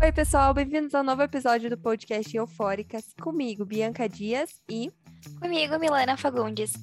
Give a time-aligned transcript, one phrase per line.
[0.00, 4.92] Oi, pessoal, bem-vindos ao novo episódio do podcast Eufóricas, comigo, Bianca Dias e.
[5.40, 6.74] Comigo, Milena Fagundes.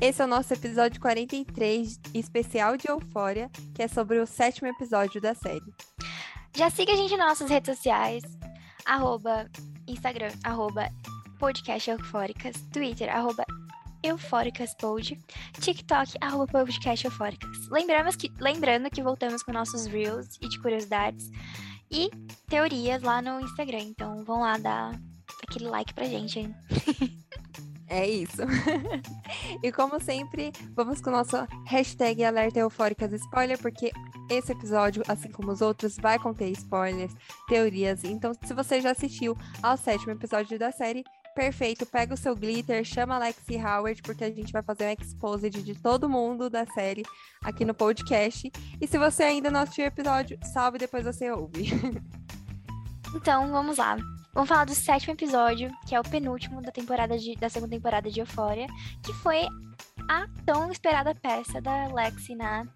[0.00, 5.20] Esse é o nosso episódio 43, especial de Eufória, que é sobre o sétimo episódio
[5.20, 5.74] da série.
[6.56, 8.22] Já siga a gente nas nossas redes sociais,
[8.86, 9.50] arroba
[9.88, 10.88] Instagram, arroba
[11.40, 13.44] podcast Eufóricas, Twitter, arroba
[14.04, 15.18] EufóricasPod,
[15.60, 17.68] TikTok, arroba podcast Eufóricas.
[17.70, 21.30] Lembramos que, lembrando que voltamos com nossos Reels e de curiosidades
[21.90, 22.10] e
[22.46, 23.80] teorias lá no Instagram.
[23.80, 25.00] Então vão lá dar
[25.48, 26.54] aquele like pra gente, hein?
[27.86, 28.42] É isso.
[29.62, 33.90] e como sempre, vamos com nossa hashtag alerta eufóricas spoiler, porque
[34.30, 37.14] esse episódio, assim como os outros, vai conter spoilers,
[37.46, 38.02] teorias.
[38.04, 41.04] Então, se você já assistiu ao sétimo episódio da série,
[41.34, 45.62] perfeito, pega o seu glitter, chama Lexi Howard, porque a gente vai fazer um exposed
[45.62, 47.02] de todo mundo da série
[47.42, 48.50] aqui no podcast.
[48.80, 51.68] E se você ainda não assistiu o episódio, salve depois você ouve.
[53.14, 53.96] então, vamos lá.
[54.32, 58.10] Vamos falar do sétimo episódio, que é o penúltimo da temporada de, da segunda temporada
[58.10, 58.66] de Euphoria,
[59.02, 59.46] que foi
[60.08, 62.66] a tão esperada peça da Lexi na.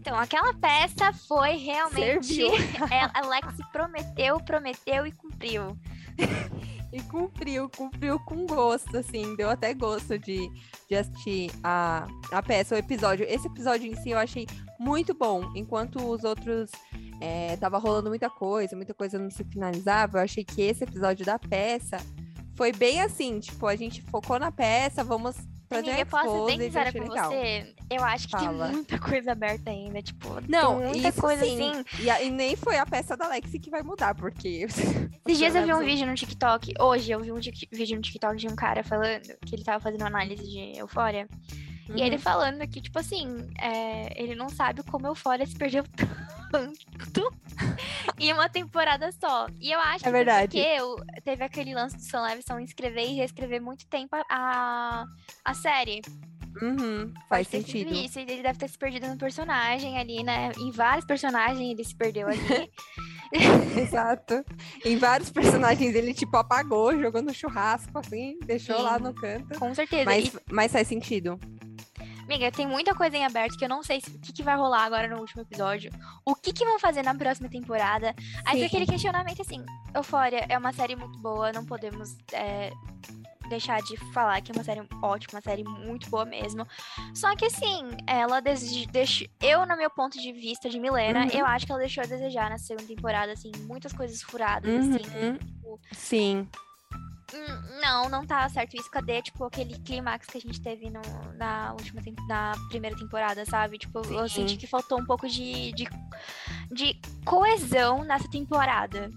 [0.00, 2.42] Então, aquela peça foi realmente.
[2.44, 5.76] É, a Lexi prometeu, prometeu e cumpriu.
[6.92, 10.50] e cumpriu, cumpriu com gosto, assim, deu até gosto de,
[10.88, 13.26] de assistir a, a peça, o episódio.
[13.28, 14.46] Esse episódio em si eu achei
[14.78, 16.70] muito bom, enquanto os outros
[17.20, 20.18] é, tava rolando muita coisa, muita coisa não se finalizava.
[20.18, 21.98] Eu achei que esse episódio da peça
[22.56, 25.36] foi bem assim, tipo, a gente focou na peça, vamos
[25.68, 27.30] fazer Amiga, posso ser bem sincera com legal.
[27.30, 27.74] você?
[27.90, 28.66] Eu acho que Fala.
[28.66, 31.70] tem muita coisa aberta ainda, tipo, não, muita coisa sim.
[31.70, 31.84] assim.
[32.00, 34.66] E, e, nem foi a peça da Lexi que vai mudar, porque...
[35.26, 37.40] Esses dias eu vi um vídeo no TikTok, hoje eu vi um
[37.72, 41.28] vídeo no TikTok de um cara falando que ele tava fazendo análise de Eufória,
[41.88, 41.96] Uhum.
[41.96, 42.22] E ele uhum.
[42.22, 46.37] falando que, tipo assim, é, ele não sabe como Eufória se perdeu tanto
[48.18, 49.46] em uma temporada só.
[49.60, 50.52] E eu acho é verdade.
[50.52, 55.04] que eu, teve aquele lance do Sam Levinson escrever e reescrever muito tempo a,
[55.44, 56.02] a série.
[56.60, 57.94] Uhum, faz sentido.
[57.94, 60.50] Isso, ele deve ter se perdido no personagem ali, né?
[60.58, 62.70] Em vários personagens ele se perdeu ali.
[63.80, 64.44] Exato.
[64.84, 69.58] Em vários personagens ele, tipo, apagou, jogou no churrasco, assim, deixou Sim, lá no canto.
[69.58, 70.04] Com certeza.
[70.04, 70.38] Mas, e...
[70.50, 71.38] mas faz sentido.
[72.28, 74.82] Amiga, tem muita coisa em aberto que eu não sei o que, que vai rolar
[74.82, 75.90] agora no último episódio.
[76.26, 78.14] O que, que vão fazer na próxima temporada.
[78.44, 78.58] Aí Sim.
[78.58, 82.18] foi aquele questionamento assim: Eufória é uma série muito boa, não podemos.
[82.34, 82.70] É,
[83.48, 86.66] deixar de falar que é uma série ótima, uma série muito boa mesmo.
[87.14, 89.26] Só que assim, ela deixou.
[89.40, 91.30] Eu, no meu ponto de vista de Milena, uhum.
[91.32, 94.90] eu acho que ela deixou a desejar na segunda temporada, assim, muitas coisas furadas, assim,
[94.90, 94.96] uhum.
[94.96, 95.38] assim.
[95.38, 96.48] Tipo, Sim.
[97.34, 98.90] Hum, não, não tá certo isso.
[98.90, 101.02] Cadê, tipo, aquele clímax que a gente teve no,
[101.36, 103.78] na última na primeira temporada, sabe?
[103.78, 104.16] Tipo, Sim.
[104.16, 105.88] eu senti que faltou um pouco de, de,
[106.72, 109.10] de coesão nessa temporada.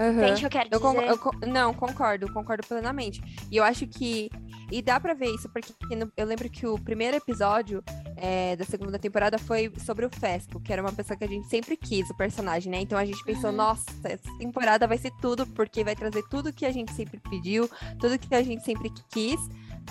[0.00, 0.18] Uhum.
[0.18, 1.08] Entende o que eu quero dizer?
[1.08, 3.22] Eu, eu, não, concordo, concordo plenamente.
[3.50, 4.30] E eu acho que.
[4.70, 5.72] E dá pra ver isso, porque
[6.16, 7.84] eu lembro que o primeiro episódio
[8.22, 11.48] é, da segunda temporada foi sobre o Fesco, que era uma pessoa que a gente
[11.48, 12.80] sempre quis, o personagem, né?
[12.80, 13.56] Então a gente pensou, uhum.
[13.56, 17.68] nossa, essa temporada vai ser tudo, porque vai trazer tudo que a gente sempre pediu,
[17.98, 19.40] tudo que a gente sempre quis.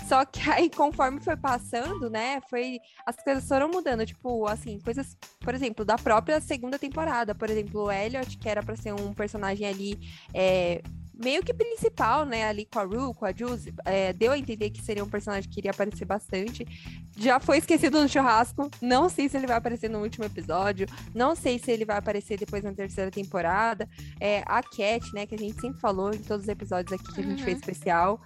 [0.08, 2.80] Só que aí, conforme foi passando, né, foi.
[3.04, 4.06] As coisas foram mudando.
[4.06, 7.34] Tipo, assim, coisas, por exemplo, da própria segunda temporada.
[7.34, 9.98] Por exemplo, o Elliot, que era pra ser um personagem ali.
[10.32, 10.80] É,
[11.22, 14.70] meio que principal, né, ali com a Rue, com a Jules, é, deu a entender
[14.70, 16.66] que seria um personagem que iria aparecer bastante.
[17.16, 21.34] Já foi esquecido no churrasco, não sei se ele vai aparecer no último episódio, não
[21.34, 23.88] sei se ele vai aparecer depois na terceira temporada.
[24.20, 27.20] É, a Cat, né, que a gente sempre falou em todos os episódios aqui que
[27.20, 27.44] a gente uhum.
[27.44, 28.20] fez especial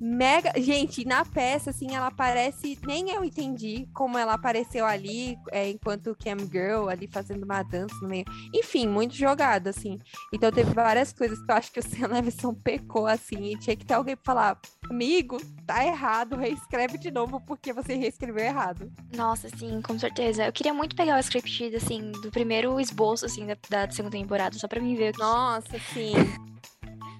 [0.00, 0.52] mega.
[0.56, 2.78] Gente, na peça, assim, ela aparece.
[2.86, 7.94] Nem eu entendi como ela apareceu ali, é, enquanto Cam Girl ali fazendo uma dança
[8.00, 8.24] no meio.
[8.54, 9.98] Enfim, muito jogado, assim.
[10.32, 13.76] Então teve várias coisas que eu acho que o Sam Levinson pecou, assim, e tinha
[13.76, 14.60] que ter alguém pra falar:
[14.90, 18.90] amigo, tá errado, reescreve de novo porque você reescreveu errado.
[19.14, 20.46] Nossa, sim, com certeza.
[20.46, 24.56] Eu queria muito pegar o script, assim, do primeiro esboço, assim, da, da segunda temporada,
[24.58, 25.20] só pra mim ver o que.
[25.20, 26.12] Nossa, sim.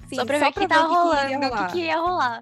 [0.09, 2.41] Sim, só pra ver o que, que tá rolando, o que, que ia rolar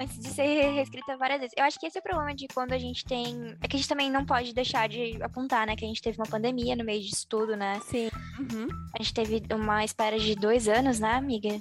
[0.00, 1.54] antes de ser reescrita várias vezes.
[1.56, 3.56] Eu acho que esse é o problema de quando a gente tem.
[3.60, 5.76] É que a gente também não pode deixar de apontar, né?
[5.76, 7.80] Que a gente teve uma pandemia no meio disso tudo, né?
[7.84, 8.10] Sim.
[8.38, 8.68] Uhum.
[8.98, 11.60] A gente teve uma espera de dois anos, né, amiga?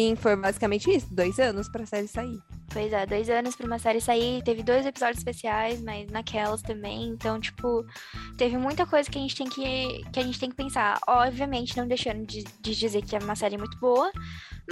[0.00, 2.40] Sim, foi basicamente isso, dois anos pra série sair.
[2.72, 4.42] Pois é, dois anos pra uma série sair.
[4.42, 7.08] Teve dois episódios especiais, mas naquelas também.
[7.08, 7.84] Então, tipo,
[8.38, 10.98] teve muita coisa que a gente tem que, que, a gente tem que pensar.
[11.06, 14.10] Obviamente, não deixando de, de dizer que é uma série muito boa,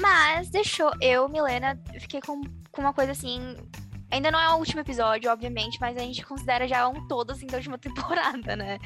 [0.00, 0.90] mas deixou.
[0.98, 2.40] Eu, Milena, fiquei com,
[2.72, 3.54] com uma coisa assim.
[4.10, 7.46] Ainda não é o último episódio, obviamente, mas a gente considera já um todo, assim,
[7.46, 8.78] da última temporada, né?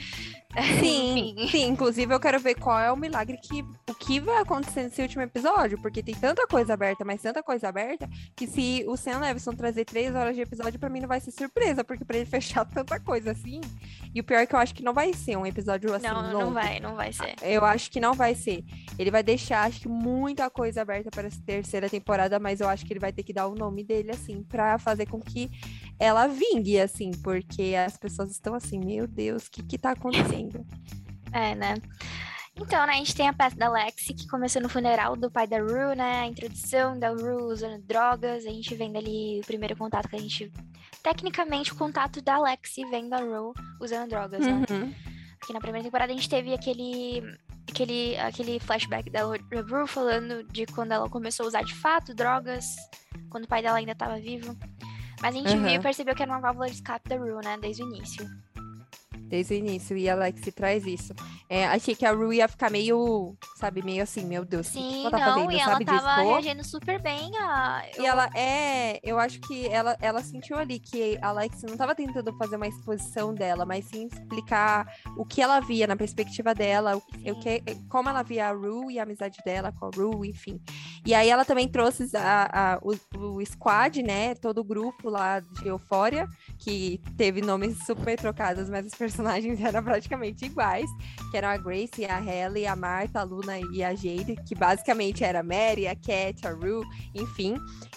[0.80, 1.66] Sim, sim.
[1.66, 3.62] Inclusive, eu quero ver qual é o milagre que...
[3.88, 7.68] O que vai acontecer nesse último episódio, porque tem tanta coisa aberta, mas tanta coisa
[7.68, 11.20] aberta, que se o Sam Levinson trazer três horas de episódio, pra mim não vai
[11.20, 13.60] ser surpresa, porque pra ele fechar tanta coisa assim...
[14.14, 16.20] E o pior é que eu acho que não vai ser um episódio assim Não,
[16.20, 16.38] longo.
[16.38, 17.34] não vai, não vai ser.
[17.40, 18.62] Eu acho que não vai ser.
[18.98, 22.84] Ele vai deixar, acho que, muita coisa aberta para essa terceira temporada, mas eu acho
[22.84, 25.50] que ele vai ter que dar o nome dele, assim, pra fazer com que
[25.98, 30.66] ela vingue, assim, porque as pessoas estão assim, meu Deus, o que que tá acontecendo?
[31.32, 31.74] É, né?
[32.54, 35.46] Então, né, a gente tem a peça da Lexi, que começou no funeral do pai
[35.46, 36.20] da Rue, né?
[36.20, 38.44] A introdução da Rue usando drogas.
[38.44, 40.52] A gente vendo ali o primeiro contato que a gente.
[41.02, 44.52] Tecnicamente, o contato da Lexi vem da Rue usando drogas, né?
[44.70, 44.94] Uhum.
[45.38, 47.22] Porque na primeira temporada a gente teve aquele.
[47.70, 52.66] Aquele, aquele flashback da Rue falando de quando ela começou a usar de fato drogas,
[53.30, 54.54] quando o pai dela ainda estava vivo.
[55.22, 55.62] Mas a gente Uhum.
[55.62, 57.56] viu e percebeu que era uma válvula de escape da Rue, né?
[57.60, 58.28] Desde o início.
[59.32, 61.14] Desde o início, e a Lexi traz isso.
[61.48, 64.78] É, achei que a Rue ia ficar meio, sabe, meio assim, meu Deus, que que
[64.90, 66.32] Sim, ela tá não, fazendo, e ela sabe, tava dispor?
[66.32, 67.82] reagindo super bem a.
[67.98, 71.94] E ela é, eu acho que ela, ela sentiu ali que a Alex não estava
[71.94, 74.86] tentando fazer uma exposição dela, mas sim explicar
[75.16, 78.92] o que ela via na perspectiva dela, o, o que, como ela via a Rue
[78.92, 80.60] e a amizade dela com a Rue, enfim.
[81.06, 85.40] E aí ela também trouxe a, a- o, o squad, né, todo o grupo lá
[85.40, 86.28] de Eufória,
[86.58, 90.90] que teve nomes super trocados, mas os personagens eram praticamente iguais,
[91.30, 95.24] que eram a Grace, a Halle, a Marta, a Luna e a Jade, que basicamente
[95.24, 96.84] era a Mary, a Cat, a Rue,
[97.14, 97.54] enfim.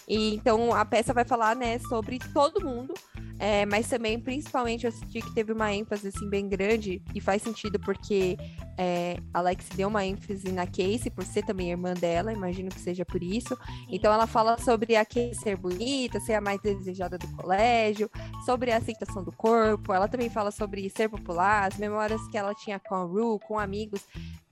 [0.08, 2.94] E então a peça vai falar, né, sobre todo mundo,
[3.38, 7.42] é, mas também, principalmente, eu senti que teve uma ênfase assim bem grande e faz
[7.42, 8.38] sentido porque
[8.78, 12.80] é, a Alex deu uma ênfase na Casey por ser também irmã dela, imagino que
[12.80, 13.58] seja por isso.
[13.90, 18.10] Então ela fala sobre a Casey ser bonita, ser a mais desejada do colégio,
[18.46, 19.94] sobre a aceitação do corpo.
[19.94, 23.60] Ela também fala sobre ser popular, as memórias que ela tinha com a Ru, com
[23.60, 24.02] amigos.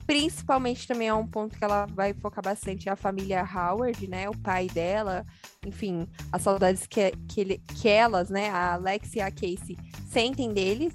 [0.06, 4.30] Principalmente também é um ponto que ela vai focar bastante a família Howard, né?
[4.30, 5.26] O pai dela,
[5.66, 8.50] enfim, as saudades que, que, ele, que elas, né?
[8.50, 9.78] A Alex e a Casey
[10.10, 10.94] sentem deles.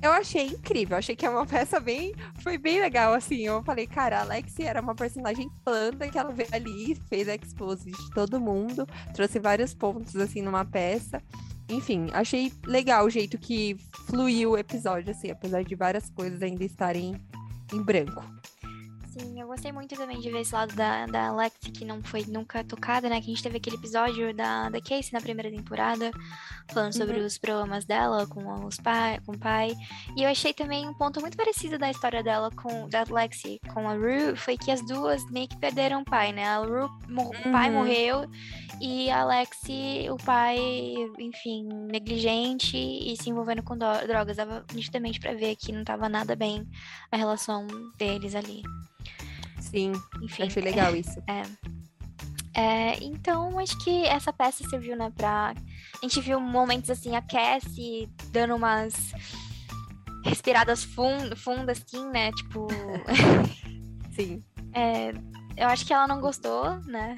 [0.00, 2.14] Eu achei incrível, achei que é uma peça bem.
[2.42, 3.40] Foi bem legal, assim.
[3.40, 7.34] Eu falei, cara, a Alex era uma personagem planta que ela veio ali, fez a
[7.34, 11.22] expose de todo mundo, trouxe vários pontos, assim, numa peça.
[11.68, 13.76] Enfim, achei legal o jeito que
[14.06, 17.14] fluiu o episódio, assim, apesar de várias coisas ainda estarem
[17.72, 18.22] em branco.
[19.12, 22.24] Sim, eu gostei muito também de ver esse lado da, da Alex, que não foi
[22.26, 23.20] nunca tocada, né?
[23.20, 26.10] Que a gente teve aquele episódio da, da Casey na primeira temporada,
[26.72, 29.74] falando sobre os problemas dela com os pai, com o pai.
[30.16, 33.86] E eu achei também um ponto muito parecido da história dela com da Lexi com
[33.86, 36.46] a Rue, foi que as duas meio que perderam o pai, né?
[36.48, 37.76] A Rue, mo- o pai Uhum.
[37.76, 38.24] morreu
[38.80, 40.58] e a Lexi, o pai,
[41.18, 44.38] enfim, negligente e se envolvendo com drogas.
[44.38, 46.66] Dava nitidamente pra ver que não tava nada bem
[47.10, 47.66] a relação
[47.98, 48.62] deles ali.
[49.72, 49.92] Sim,
[50.22, 50.42] Enfim.
[50.44, 51.20] achei legal isso.
[52.54, 55.54] É, então, acho que essa peça serviu, né, pra...
[55.54, 59.12] A gente viu momentos, assim, a Cassie dando umas
[60.24, 62.68] respiradas fun- fundas, assim, né, tipo...
[64.14, 64.42] Sim.
[64.74, 65.12] é,
[65.56, 67.16] eu acho que ela não gostou, né,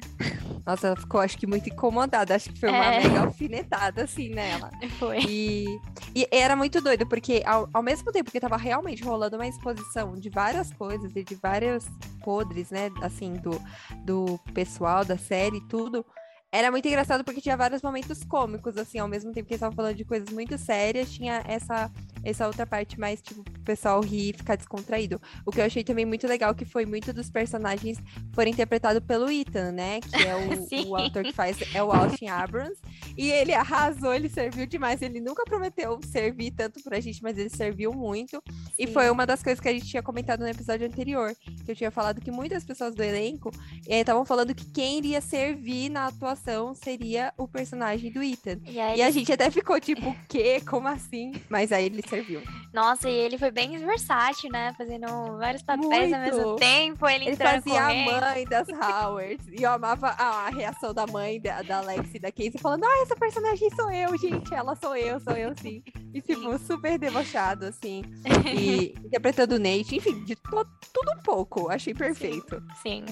[0.65, 2.35] Nossa, ela ficou, acho que, muito incomodada.
[2.35, 3.03] Acho que foi uma É.
[3.03, 4.71] mega alfinetada, assim, nela.
[4.97, 5.19] foi.
[5.27, 5.79] E,
[6.15, 10.13] e era muito doido, porque ao, ao mesmo tempo que tava realmente rolando uma exposição
[10.15, 11.85] de várias coisas e de vários
[12.23, 13.61] podres, né, assim, do,
[14.03, 16.03] do pessoal da série e tudo,
[16.51, 19.75] era muito engraçado porque tinha vários momentos cômicos, assim, ao mesmo tempo que eles estavam
[19.75, 21.91] falando de coisas muito sérias, tinha essa,
[22.25, 25.21] essa outra parte mais, tipo, pro pessoal rir e ficar descontraído.
[25.45, 27.97] O que eu achei também muito legal, que foi muito dos personagens
[28.33, 32.27] foram interpretados pelo Ethan, né, que é o, o ator que faz, é o Austin
[32.27, 32.77] Abrams,
[33.17, 35.01] e ele arrasou, ele serviu demais.
[35.01, 38.41] Ele nunca prometeu servir tanto pra gente, mas ele serviu muito.
[38.77, 38.93] E Sim.
[38.93, 41.33] foi uma das coisas que a gente tinha comentado no episódio anterior.
[41.63, 43.51] Que eu tinha falado que muitas pessoas do elenco
[43.87, 48.59] estavam falando que quem iria servir na atuação seria o personagem do Ethan.
[48.65, 50.61] E aí, E a gente até ficou tipo, o quê?
[50.67, 51.33] Como assim?
[51.49, 52.41] Mas aí ele serviu.
[52.73, 55.07] nossa, e ele foi bem versátil, né, fazendo
[55.37, 56.59] vários papéis ao mesmo Muito.
[56.59, 58.11] tempo, ele, Ele fazia a correndo.
[58.21, 59.47] mãe das Howards.
[59.47, 62.83] E eu amava a, a reação da mãe da, da Alex e da Casey falando:
[62.83, 64.53] Ah, essa personagem sou eu, gente.
[64.53, 65.83] Ela sou eu, sou eu sim.
[66.13, 68.03] E tipo, super debochado, assim.
[68.45, 71.69] E interpretando o Nate, enfim, de to- tudo um pouco.
[71.69, 72.61] Achei perfeito.
[72.81, 73.03] Sim.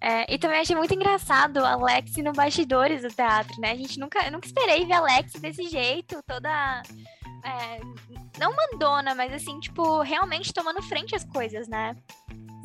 [0.00, 3.70] É, e também achei muito engraçado a Lexi no bastidores do teatro, né?
[3.72, 6.82] A gente nunca, eu nunca esperei ver a Lexi desse jeito, toda.
[7.44, 7.80] É,
[8.38, 11.96] não mandona, mas assim, tipo, realmente tomando frente às coisas, né?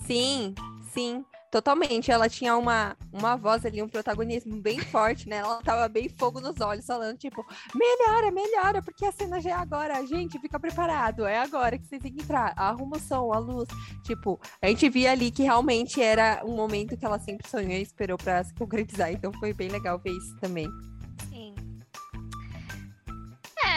[0.05, 0.53] Sim,
[0.93, 1.25] sim.
[1.51, 2.11] totalmente.
[2.11, 5.37] Ela tinha uma, uma voz ali, um protagonismo bem forte, né?
[5.37, 9.53] Ela tava bem fogo nos olhos, falando, tipo, melhora, melhora, porque a cena já é
[9.53, 10.05] agora.
[10.05, 11.25] Gente, fica preparado.
[11.25, 12.53] É agora que vocês têm que entrar.
[12.55, 13.67] Arruma o som, a luz.
[14.03, 17.81] Tipo, a gente via ali que realmente era um momento que ela sempre sonhou e
[17.81, 19.11] esperou para se concretizar.
[19.11, 20.67] Então foi bem legal ver isso também.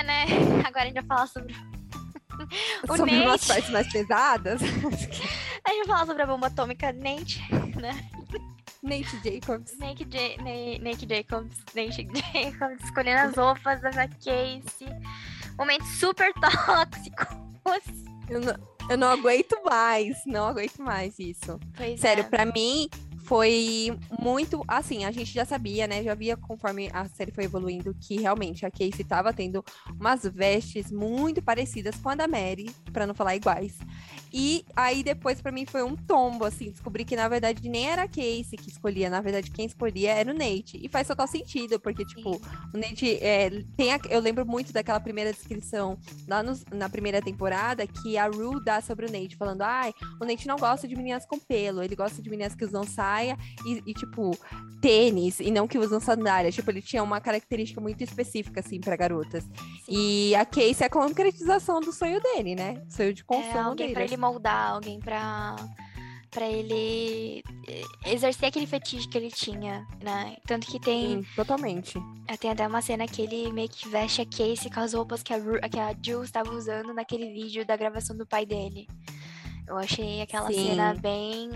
[0.00, 0.25] É, né?
[0.64, 1.54] Agora a gente vai falar sobre
[2.88, 3.26] o sobre Nate.
[3.26, 4.62] umas partes mais pesadas.
[4.64, 7.42] a gente vai falar sobre a bomba atômica Nate,
[7.76, 8.09] né?
[8.83, 9.76] Nate Jacobs.
[9.78, 10.38] Nate, J
[10.80, 11.57] Nate Jacobs.
[11.75, 14.88] Nate Jacobs escolhendo as roupas da Casey.
[15.59, 17.26] Momento super tóxico.
[18.30, 18.54] Eu não,
[18.88, 21.61] eu não aguento mais, não aguento mais isso.
[21.76, 22.26] Pois Sério, é.
[22.26, 22.88] pra mim,
[23.25, 26.03] foi muito assim, a gente já sabia, né?
[26.03, 29.65] Já via conforme a série foi evoluindo que realmente a Casey estava tendo
[29.99, 33.79] umas vestes muito parecidas com a da Mary, para não falar iguais.
[34.32, 38.02] E aí depois para mim foi um tombo, assim, descobri que na verdade nem era
[38.02, 40.78] a Casey que escolhia, na verdade quem escolhia era o Nate.
[40.82, 42.40] E faz total sentido, porque tipo, Sim.
[42.75, 47.20] o Nate é, tem a, eu lembro muito daquela primeira descrição lá no, na primeira
[47.20, 50.94] temporada que a Rue dá sobre o Nate, falando: "Ai, o Nate não gosta de
[50.94, 54.37] meninas com pelo, ele gosta de meninas que usam saia e, e tipo
[54.80, 56.52] tênis e não que usam sandália".
[56.52, 59.44] Tipo, ele tinha uma característica muito específica assim para garotas.
[59.44, 59.50] Sim.
[59.88, 62.80] E a Casey é a concretização do sonho dele, né?
[62.88, 63.92] sonho de consumo é, dele.
[63.92, 65.57] Pra ele moldar, alguém pra,
[66.31, 67.43] pra ele
[68.07, 70.37] exercer aquele fetiche que ele tinha, né?
[70.47, 71.23] Tanto que tem.
[71.23, 71.99] Sim, totalmente.
[72.29, 75.23] É, tem até uma cena que ele meio que veste a Casey com as roupas
[75.23, 78.87] que a, que a Jules estava usando naquele vídeo da gravação do pai dele.
[79.67, 80.69] Eu achei aquela Sim.
[80.69, 81.50] cena bem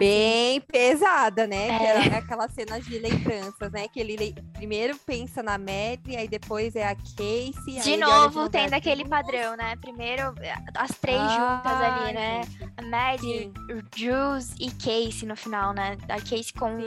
[0.00, 1.68] bem pesada, né?
[1.68, 1.78] É.
[1.78, 3.86] Que é aquela cena de lembranças, né?
[3.86, 7.80] Que ele primeiro pensa na Mary, aí depois é a Casey.
[7.82, 9.76] De novo, tem daquele padrão, né?
[9.76, 10.34] Primeiro,
[10.74, 12.40] as três ah, juntas ali, né?
[12.78, 13.52] A Mary,
[13.94, 15.98] Jules e Casey no final, né?
[16.08, 16.78] A Casey com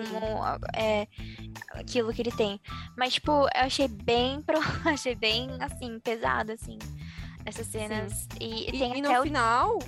[0.75, 1.07] é,
[1.75, 2.59] aquilo que ele tem.
[2.97, 4.57] Mas, tipo, eu achei bem, pro...
[4.89, 6.79] achei bem, assim, pesado, assim,
[7.45, 8.27] essas cenas.
[8.39, 9.23] E, e, tem e até no o...
[9.23, 9.79] final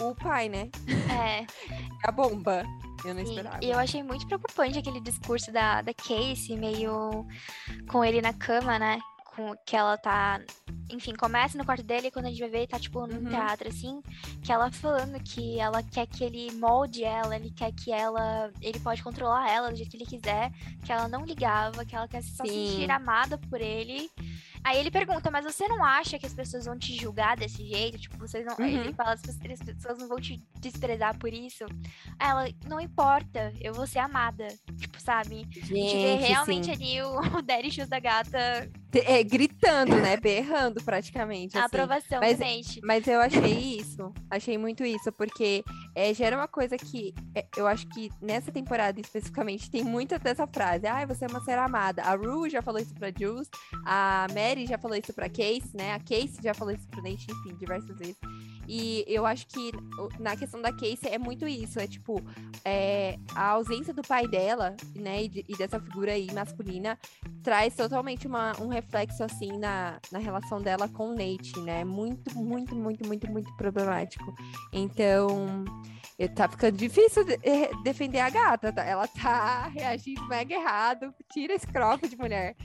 [0.00, 0.70] o pai, né?
[1.10, 1.46] É.
[2.04, 2.62] a bomba.
[3.04, 3.58] Eu não Sim, esperava.
[3.62, 7.26] E eu achei muito preocupante aquele discurso da, da Casey, meio
[7.88, 8.98] com ele na cama, né?
[9.24, 10.40] Com, que ela tá.
[10.90, 13.28] Enfim, começa no quarto dele e quando a gente vai ver, tá tipo num uhum.
[13.28, 14.00] teatro, assim,
[14.42, 18.50] que ela falando que ela quer que ele molde ela, ele quer que ela.
[18.60, 20.50] Ele pode controlar ela do jeito que ele quiser,
[20.84, 24.10] que ela não ligava, que ela quer só se sentir amada por ele.
[24.66, 27.98] Aí ele pergunta, mas você não acha que as pessoas vão te julgar desse jeito?
[27.98, 28.56] Tipo, vocês não.
[28.58, 28.66] Uhum.
[28.66, 31.64] Ele fala, as pessoas não vão te desprezar por isso.
[32.18, 34.48] Aí ela, não importa, eu vou ser amada.
[34.76, 35.46] Tipo, sabe?
[35.52, 36.72] Gente, a gente vê realmente sim.
[36.72, 38.68] ali o, o Daddy Shoes da gata.
[38.92, 40.16] É, gritando, né?
[40.16, 41.56] Berrando praticamente.
[41.56, 41.66] A assim.
[41.66, 42.80] aprovação, mas, gente.
[42.82, 44.12] Mas eu achei isso.
[44.28, 45.62] Achei muito isso, porque
[45.94, 50.46] é, gera uma coisa que é, eu acho que nessa temporada especificamente tem muita dessa
[50.46, 50.88] frase.
[50.88, 52.02] Ai, ah, você é uma ser amada.
[52.02, 53.48] A Rue já falou isso pra Jules,
[53.84, 55.92] a Mary já falou isso pra Case, né?
[55.92, 58.16] A Case já falou isso pro Nate, enfim, diversas vezes.
[58.68, 59.70] E eu acho que
[60.18, 62.20] na questão da Casey é muito isso, é tipo,
[62.64, 66.98] é, a ausência do pai dela, né, e, e, dessa figura aí masculina,
[67.42, 72.36] traz totalmente uma, um reflexo, assim, na, na relação dela com o Nate, né, muito,
[72.36, 74.34] muito, muito, muito, muito problemático.
[74.72, 75.64] Então,
[76.34, 78.82] tá ficando difícil de, eh, defender a gata, tá?
[78.82, 82.56] ela tá reagindo mega errado, tira esse croco de mulher.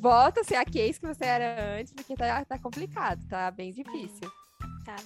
[0.00, 3.70] Volta a ser a case que você era antes, porque tá, tá complicado, tá bem
[3.70, 4.32] difícil.
[4.82, 4.96] Tá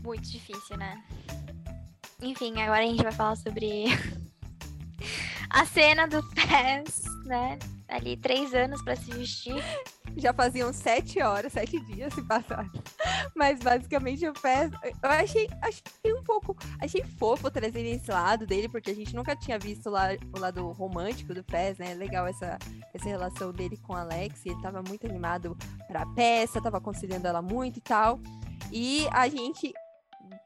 [0.00, 1.02] muito difícil, né?
[2.22, 3.86] Enfim, agora a gente vai falar sobre
[5.50, 7.58] a cena do PES, né?
[7.88, 9.54] Ali, três anos para se vestir.
[10.16, 12.70] Já faziam sete horas, sete dias se passaram.
[13.34, 18.68] Mas basicamente o PES, eu achei, achei um pouco, achei fofo trazer esse lado dele,
[18.68, 21.94] porque a gente nunca tinha visto lá, o lado romântico do PES, né?
[21.94, 22.58] Legal essa,
[22.92, 27.42] essa relação dele com a Alex, ele tava muito animado pra peça, tava conciliando ela
[27.42, 28.20] muito e tal.
[28.72, 29.72] E a gente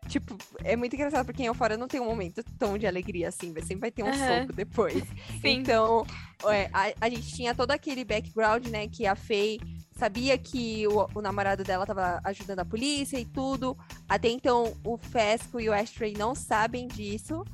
[0.09, 3.55] Tipo, é muito engraçado porque eu fora não tem um momento tão de alegria assim,
[3.63, 4.41] sempre vai ter um uhum.
[4.41, 5.05] soco depois.
[5.41, 5.61] Sim.
[5.61, 6.05] Então,
[6.49, 9.61] a, a, gente tinha todo aquele background, né, que a Faye
[9.97, 13.77] sabia que o, o, namorado dela tava ajudando a polícia e tudo.
[14.09, 17.45] Até então, o Fesco e o Ashtray não sabem disso.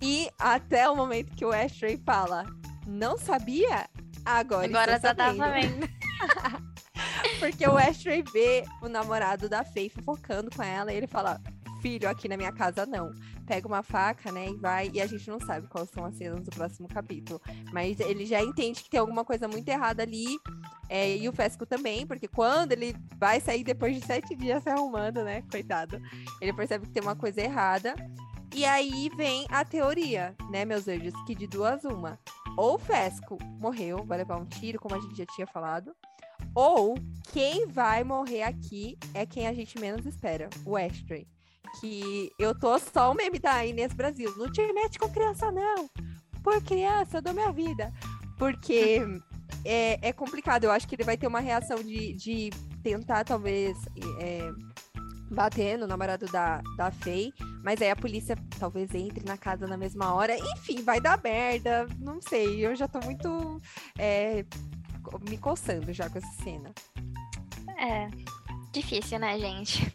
[0.00, 2.44] E até o momento que o Ashtray fala,
[2.86, 3.88] não sabia?
[4.24, 5.88] Agora, Agora tá sabendo.
[7.40, 11.40] Porque o Ashtray vê o namorado da Faye fofocando com ela e ele fala:
[11.80, 13.10] filho, aqui na minha casa não.
[13.48, 14.90] Pega uma faca, né, e vai.
[14.92, 17.40] E a gente não sabe quais são as cenas do próximo capítulo.
[17.72, 20.36] Mas ele já entende que tem alguma coisa muito errada ali.
[20.86, 24.68] É, e o Fesco também, porque quando ele vai sair depois de sete dias se
[24.68, 25.98] arrumando, né, coitado,
[26.42, 27.94] ele percebe que tem uma coisa errada.
[28.54, 32.18] E aí vem a teoria, né, meus anjos, que de duas uma.
[32.56, 35.94] Ou o Fesco morreu, vai levar um tiro, como a gente já tinha falado.
[36.54, 36.94] Ou
[37.32, 41.26] quem vai morrer aqui é quem a gente menos espera, o Astray.
[41.80, 44.32] Que eu tô só o meme da Inês Brasil.
[44.36, 45.88] Não te mete com criança, não.
[46.42, 47.92] Por criança, eu dou minha vida.
[48.38, 49.00] Porque
[49.64, 50.64] é, é complicado.
[50.64, 52.50] Eu acho que ele vai ter uma reação de, de
[52.82, 53.76] tentar, talvez,
[54.20, 54.50] é,
[55.30, 57.32] bater no namorado da, da Faye.
[57.62, 60.36] Mas aí a polícia talvez entre na casa na mesma hora.
[60.36, 61.86] Enfim, vai dar merda.
[61.98, 62.64] Não sei.
[62.64, 63.60] Eu já tô muito
[63.98, 64.44] é,
[65.28, 66.72] me coçando já com essa cena.
[67.78, 68.08] É.
[68.72, 69.92] Difícil, né, gente?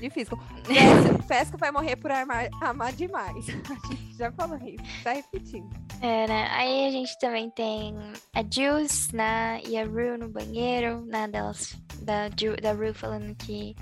[0.00, 0.38] Difícil.
[1.26, 3.46] Fesco vai morrer por amar, amar demais.
[3.70, 5.68] A gente já falou isso, tá repetindo.
[6.00, 6.48] É, né?
[6.50, 7.94] Aí a gente também tem
[8.34, 9.60] a Jules, né?
[9.66, 11.26] E a Rue no banheiro, né?
[11.26, 13.74] Delas, da, da Rue falando que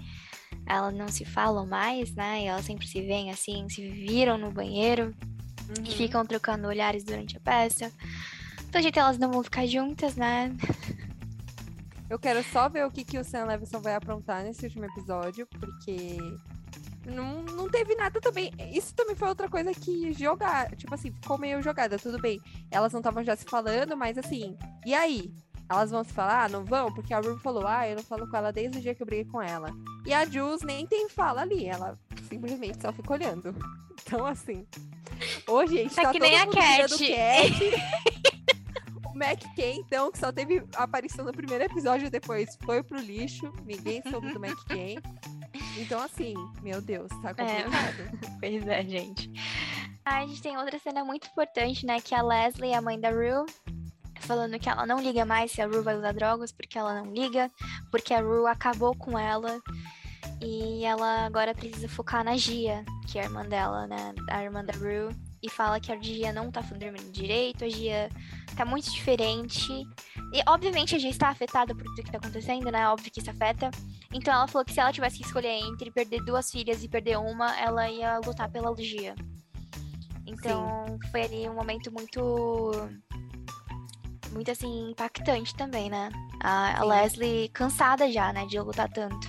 [0.66, 2.42] elas não se falam mais, né?
[2.42, 5.14] E elas sempre se veem assim, se viram no banheiro
[5.68, 5.84] uhum.
[5.84, 7.92] e ficam trocando olhares durante a peça.
[8.70, 10.52] Pelo jeito elas não vão ficar juntas, né?
[12.14, 15.48] Eu quero só ver o que, que o Sam Levinson vai aprontar nesse último episódio,
[15.48, 16.16] porque
[17.04, 18.52] não, não teve nada também.
[18.72, 22.40] Isso também foi outra coisa que jogar, tipo assim, ficou meio jogada, tudo bem.
[22.70, 24.56] Elas não estavam já se falando, mas assim,
[24.86, 25.34] e aí?
[25.68, 26.44] Elas vão se falar?
[26.44, 26.94] Ah, não vão?
[26.94, 29.06] Porque a Ruby falou, ah, eu não falo com ela desde o dia que eu
[29.06, 29.74] briguei com ela.
[30.06, 33.52] E a Jules nem tem fala ali, ela simplesmente só fica olhando.
[34.06, 34.64] Então, assim.
[35.48, 36.94] Hoje, a gente tá, tá que nem a Cat.
[36.94, 38.13] o
[39.14, 43.52] Mac Ken, então, que só teve aparição no primeiro episódio, depois foi pro lixo.
[43.64, 44.96] Ninguém soube do Mac Ken.
[45.78, 47.34] Então, assim, meu Deus, tá é.
[47.34, 48.00] complicado.
[48.00, 48.34] É.
[48.40, 49.30] Pois é, gente.
[50.04, 52.00] a gente tem outra cena muito importante, né?
[52.00, 53.46] Que a Leslie, a mãe da Rue,
[54.20, 57.12] falando que ela não liga mais se a Rue vai usar drogas, porque ela não
[57.12, 57.50] liga,
[57.90, 59.60] porque a Rue acabou com ela.
[60.40, 64.14] E ela agora precisa focar na Gia, que é a irmã dela, né?
[64.30, 65.14] A irmã da Rue.
[65.44, 68.08] E fala que a Gia não tá dormindo direito, a Gia
[68.56, 69.70] tá muito diferente.
[70.32, 72.88] E obviamente a Gia está afetada por tudo que tá acontecendo, né?
[72.88, 73.70] Óbvio que isso afeta.
[74.10, 77.18] Então ela falou que se ela tivesse que escolher entre perder duas filhas e perder
[77.18, 79.14] uma, ela ia lutar pela Gia.
[80.26, 81.10] Então Sim.
[81.10, 82.72] foi ali um momento muito
[84.32, 86.08] muito assim impactante também, né?
[86.42, 89.28] A, a Leslie cansada já, né, de lutar tanto.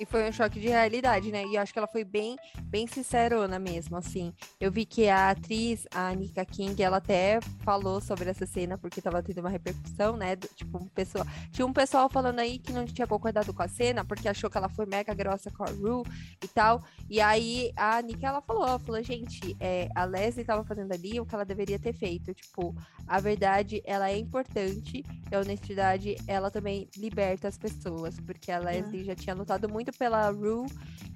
[0.00, 1.44] E foi um choque de realidade, né?
[1.44, 2.36] E eu acho que ela foi bem,
[2.68, 4.32] bem sincerona mesmo, assim.
[4.60, 9.00] Eu vi que a atriz, a Nika King, ela até falou sobre essa cena, porque
[9.00, 10.36] tava tendo uma repercussão, né?
[10.36, 11.26] Do, tipo, um pessoal...
[11.50, 14.58] Tinha um pessoal falando aí que não tinha concordado com a cena, porque achou que
[14.58, 16.04] ela foi mega grossa com a Ru
[16.42, 16.82] e tal.
[17.08, 21.18] E aí a Nika, ela falou, ela falou, gente, é, a Leslie tava fazendo ali
[21.18, 22.34] o que ela deveria ter feito.
[22.34, 22.74] Tipo,
[23.06, 28.58] a verdade, ela é importante, e a honestidade, ela também liberta as pessoas, porque a
[28.58, 30.66] Leslie já tinha lutado muito pela Ru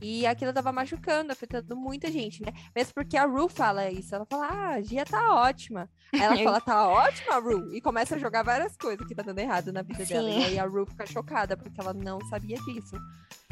[0.00, 2.52] e aquilo tava machucando, afetando muita gente, né?
[2.74, 5.90] Mesmo porque a Ru fala isso, ela fala, ah, a Gia tá ótima.
[6.12, 9.38] Aí ela fala, tá ótima, Ru, e começa a jogar várias coisas que tá dando
[9.38, 10.14] errado na vida Sim.
[10.14, 10.30] dela.
[10.30, 12.96] E aí a Ru fica chocada, porque ela não sabia disso.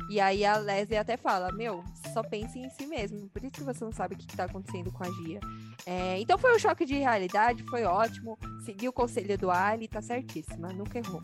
[0.08, 3.62] E aí a Leslie até fala, meu, só pense em si mesmo, por isso que
[3.62, 5.40] você não sabe o que tá acontecendo com a Gia.
[5.86, 10.00] É, então foi um choque de realidade, foi ótimo, seguiu o conselho do Ali, tá
[10.00, 11.22] certíssima, nunca errou.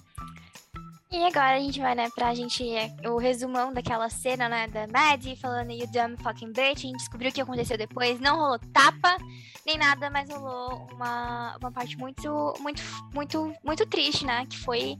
[1.16, 2.62] E agora a gente vai, né, pra gente.
[3.06, 6.84] O resumão daquela cena, né, da Maddie falando You dumb fucking bitch.
[6.84, 8.20] A gente descobriu o que aconteceu depois.
[8.20, 9.16] Não rolou tapa,
[9.64, 12.82] nem nada, mas rolou uma, uma parte muito, muito,
[13.14, 14.44] muito, muito triste, né?
[14.44, 14.98] Que foi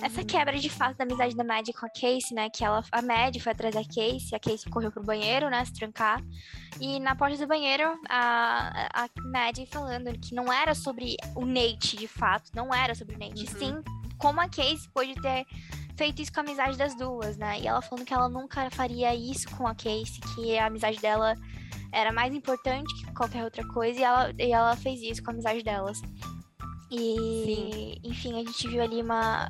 [0.00, 2.48] essa quebra de fato da amizade da Maddie com a Casey, né?
[2.50, 5.64] Que ela, a Maddie foi atrás da Casey, a Casey correu pro banheiro, né?
[5.64, 6.22] Se trancar.
[6.80, 11.96] E na porta do banheiro, a, a Maddie falando que não era sobre o Nate,
[11.96, 13.58] de fato, não era sobre o Nate, uhum.
[13.58, 15.46] sim como a Casey pode ter
[15.96, 17.60] feito isso com a amizade das duas, né?
[17.60, 21.34] E ela falando que ela nunca faria isso com a Casey, que a amizade dela
[21.92, 25.34] era mais importante que qualquer outra coisa, e ela, e ela fez isso com a
[25.34, 26.00] amizade delas.
[26.90, 28.10] E, Sim.
[28.10, 29.48] enfim, a gente viu ali uma,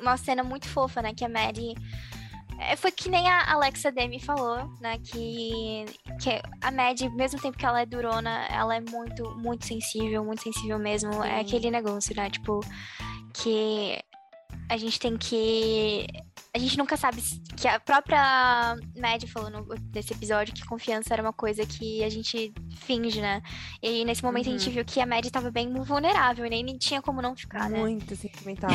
[0.00, 1.12] uma cena muito fofa, né?
[1.14, 1.74] Que a Maddie.
[2.60, 4.98] É, foi que nem a Alexa Demi falou, né?
[4.98, 5.84] Que,
[6.20, 10.42] que a Maddie, mesmo tempo que ela é durona, ela é muito, muito sensível, muito
[10.42, 11.10] sensível mesmo.
[11.22, 11.34] É Sim.
[11.34, 12.28] É aquele negócio, né?
[12.30, 12.60] Tipo,
[13.32, 13.98] que
[14.68, 16.06] a gente tem que.
[16.54, 17.22] A gente nunca sabe
[17.56, 22.08] que a própria Mad falou no, nesse episódio que confiança era uma coisa que a
[22.08, 23.42] gente finge, né?
[23.82, 24.54] E aí, nesse momento uhum.
[24.54, 24.74] a gente uhum.
[24.74, 27.80] viu que a Mad estava bem vulnerável e nem tinha como não ficar, Muito né?
[27.82, 28.70] Muito sentimental.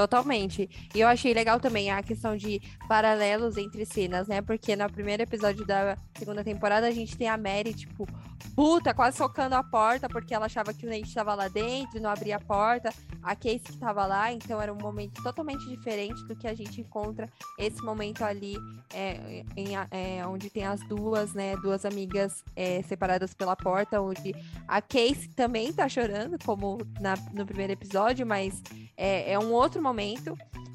[0.00, 0.88] Totalmente.
[0.94, 2.58] E eu achei legal também a questão de
[2.88, 4.40] paralelos entre cenas, né?
[4.40, 8.08] Porque no primeiro episódio da segunda temporada a gente tem a Mary, tipo,
[8.56, 12.08] puta, quase socando a porta porque ela achava que o Nate estava lá dentro, não
[12.08, 12.90] abria a porta.
[13.22, 16.80] A Casey que estava lá, então era um momento totalmente diferente do que a gente
[16.80, 18.56] encontra esse momento ali,
[18.94, 21.54] é, em, é, onde tem as duas, né?
[21.58, 24.34] Duas amigas é, separadas pela porta, onde
[24.66, 28.62] a Casey também tá chorando, como na, no primeiro episódio, mas
[28.96, 29.89] é, é um outro momento.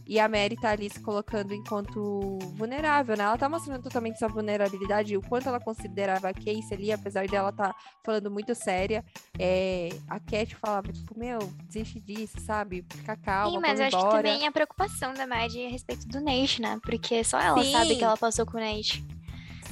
[0.07, 3.23] E a Mary tá ali se colocando enquanto vulnerável, né?
[3.23, 7.51] Ela tá mostrando totalmente sua vulnerabilidade, o quanto ela considerava a Casey ali, apesar dela
[7.51, 7.73] tá
[8.03, 9.03] falando muito séria.
[9.39, 12.85] É, a Cat falava, tipo, meu, desiste disso, sabe?
[12.93, 13.51] Fica calma.
[13.51, 16.79] Sim, mas eu acho que também a preocupação da Mary a respeito do Nate, né?
[16.83, 17.71] Porque só ela Sim.
[17.71, 19.03] sabe que ela passou com o Nate.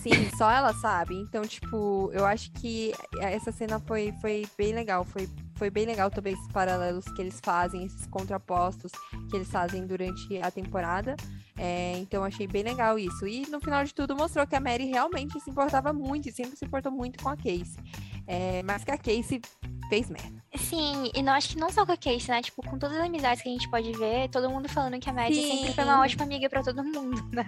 [0.03, 1.15] Sim, só ela sabe.
[1.15, 5.05] Então, tipo, eu acho que essa cena foi, foi bem legal.
[5.05, 5.29] Foi
[5.63, 8.91] foi bem legal também esses paralelos que eles fazem, esses contrapostos
[9.29, 11.15] que eles fazem durante a temporada.
[11.57, 13.27] É, então achei bem legal isso.
[13.27, 16.57] E no final de tudo mostrou que a Mary realmente se importava muito e sempre
[16.57, 17.77] se importou muito com a Casey.
[18.25, 19.41] É, mas que a Casey
[19.89, 20.43] fez merda.
[20.55, 22.41] Sim, e não acho que não só com a Casey, né?
[22.41, 25.13] Tipo, com todas as amizades que a gente pode ver, todo mundo falando que a
[25.13, 27.45] Mary sempre foi uma ótima amiga para todo mundo, né?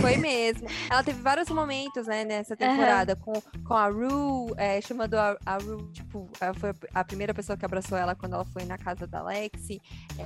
[0.00, 0.68] Foi mesmo.
[0.90, 3.32] Ela teve vários momentos, né, nessa temporada, uhum.
[3.32, 6.28] com, com a Rue, é, chamando a, a Rue, tipo,
[6.58, 9.80] foi a primeira pessoa que abraçou ela quando ela foi na casa da Lexi.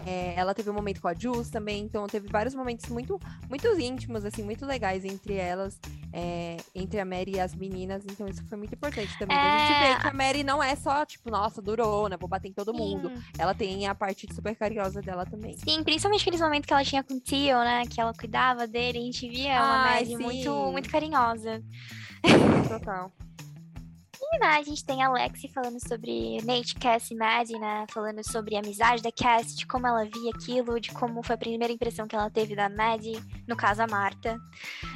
[0.06, 3.07] É, ela teve um momento com a Jules também, então teve vários momentos muito,
[3.48, 5.80] muito íntimos, assim, muito legais entre elas,
[6.12, 9.36] é, entre a Mary e as meninas, então isso foi muito importante também.
[9.36, 9.40] É...
[9.40, 12.16] A gente vê que a Mary não é só, tipo, nossa, durou, né?
[12.18, 12.78] Vou bater em todo Sim.
[12.78, 13.12] mundo.
[13.38, 15.56] Ela tem a parte super carinhosa dela também.
[15.56, 17.84] Sim, principalmente aqueles momentos que ela tinha com o Tio, né?
[17.86, 21.62] Que ela cuidava dele, a gente via uma Mary muito, muito carinhosa.
[22.68, 23.12] Total.
[24.30, 27.86] Né, a gente tem a Lexi falando sobre Nate, Cass e Maddie, né?
[27.90, 31.38] Falando sobre a amizade da Cass, de como ela via aquilo, de como foi a
[31.38, 34.38] primeira impressão que ela teve da Maddie, no caso a Marta.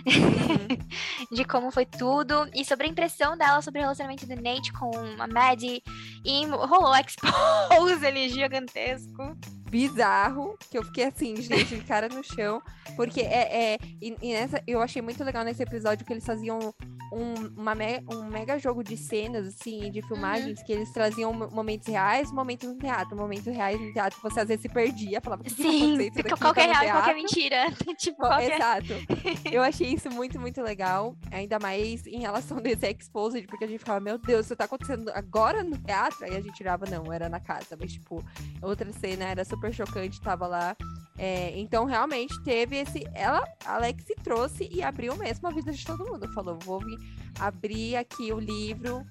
[0.07, 1.33] Uhum.
[1.35, 2.49] de como foi tudo.
[2.55, 5.83] E sobre a impressão dela sobre o relacionamento do Nate com a Maddie.
[6.25, 9.37] E rolou expose ali gigantesco
[9.73, 12.61] bizarro, que eu fiquei assim, gente, de cara no chão.
[12.95, 13.73] Porque é.
[13.73, 16.75] é e, e nessa, eu achei muito legal nesse episódio que eles faziam
[17.11, 20.65] um, uma me, um mega jogo de cenas, assim, de filmagens, uhum.
[20.67, 23.17] que eles traziam momentos reais, momentos no teatro.
[23.17, 27.15] Momentos reais no teatro, você às vezes se perdia, falava, Sim, qualquer tá real, qualquer
[27.15, 27.71] mentira.
[27.97, 28.55] tipo, qualquer...
[28.55, 28.93] Exato.
[29.51, 31.17] eu achei isso muito, muito legal.
[31.31, 35.11] Ainda mais em relação desse Exposed, porque a gente ficava, meu Deus, isso tá acontecendo
[35.11, 36.25] agora no teatro?
[36.25, 37.77] Aí a gente tirava, não, era na casa.
[37.79, 38.25] Mas, tipo,
[38.61, 40.77] outra cena era super super chocante, tava lá.
[41.17, 43.05] É, então, realmente, teve esse.
[43.15, 46.29] Ela, Alex, trouxe e abriu mesmo a vida de todo mundo.
[46.33, 46.99] Falou: vou vir
[47.39, 49.07] abrir aqui o livro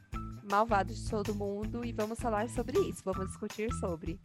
[0.50, 4.20] Malvado de Todo Mundo e vamos falar sobre isso, vamos discutir sobre.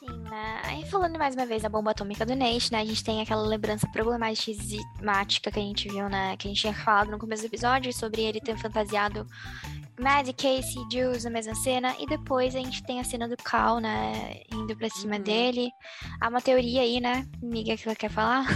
[0.00, 0.62] Sim, né?
[0.64, 2.80] Aí falando mais uma vez da bomba atômica do Nate, né?
[2.80, 6.38] A gente tem aquela lembrança problemática que a gente viu, né?
[6.38, 9.26] Que a gente tinha falado no começo do episódio sobre ele ter fantasiado
[10.00, 11.94] Maddie, Casey e Jules na mesma cena.
[12.00, 14.40] E depois a gente tem a cena do Cal, né?
[14.50, 15.22] Indo pra cima uhum.
[15.22, 15.70] dele.
[16.18, 18.46] Há uma teoria aí, né, amiga, que ela quer falar?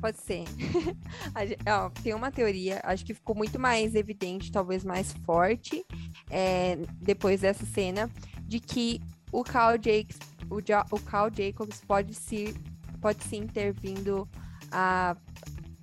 [0.00, 0.44] Pode ser.
[1.68, 5.84] Ó, tem uma teoria, acho que ficou muito mais evidente, talvez mais forte,
[6.30, 8.10] é, depois dessa cena,
[8.42, 9.00] de que
[9.32, 10.18] o Cal Jacobs,
[10.48, 10.58] o,
[10.94, 12.54] o Cal Jacobs pode se
[13.00, 14.28] pode sim ter vindo
[14.70, 15.16] a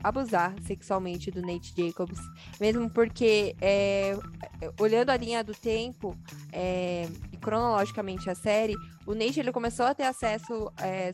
[0.01, 2.19] abusar sexualmente do Nate Jacobs,
[2.59, 4.17] mesmo porque, é,
[4.79, 6.17] olhando a linha do tempo
[6.53, 11.13] é, e cronologicamente a série, o Nate ele começou a ter acesso é,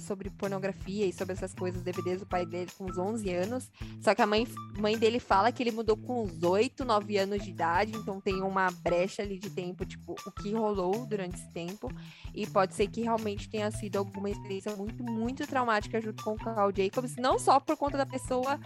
[0.00, 3.70] sobre pornografia e sobre essas coisas, DVDs do pai dele com uns 11 anos.
[4.00, 4.46] Só que a mãe,
[4.78, 8.42] mãe dele fala que ele mudou com uns 8, 9 anos de idade, então tem
[8.42, 11.90] uma brecha ali de tempo, tipo, o que rolou durante esse tempo.
[12.34, 16.36] E pode ser que realmente tenha sido alguma experiência muito, muito traumática junto com o
[16.36, 18.58] Carl Jacobs, não só por conta da pessoa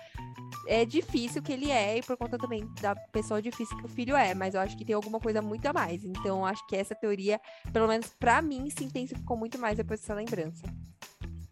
[0.66, 4.16] é difícil que ele é e por conta também da pessoa difícil que o filho
[4.16, 6.04] é, mas eu acho que tem alguma coisa muito a mais.
[6.04, 7.40] Então, acho que essa teoria,
[7.72, 10.62] pelo menos para mim, se intensificou muito mais depois dessa lembrança.